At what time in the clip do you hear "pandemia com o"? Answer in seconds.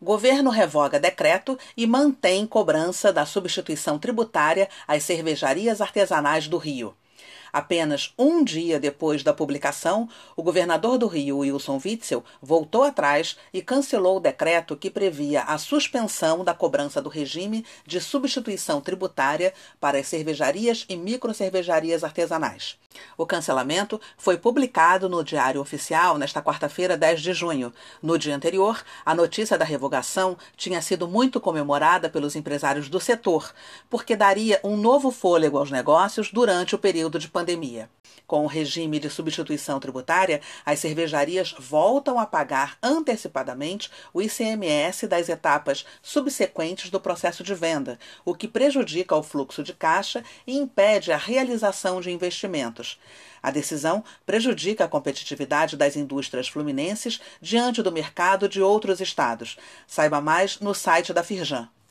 37.38-38.48